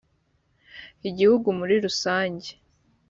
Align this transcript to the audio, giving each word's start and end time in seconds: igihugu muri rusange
igihugu 1.09 1.47
muri 1.59 1.75
rusange 1.85 2.49